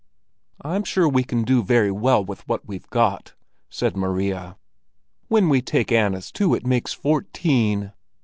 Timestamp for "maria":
3.95-4.57